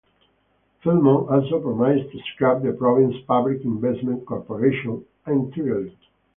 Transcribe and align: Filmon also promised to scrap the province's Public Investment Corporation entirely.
Filmon 0.83 1.29
also 1.29 1.61
promised 1.61 2.11
to 2.11 2.17
scrap 2.33 2.63
the 2.63 2.73
province's 2.73 3.21
Public 3.27 3.63
Investment 3.63 4.25
Corporation 4.25 5.05
entirely. 5.27 5.95